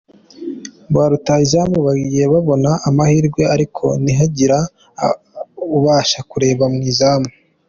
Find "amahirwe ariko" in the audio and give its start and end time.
2.89-3.85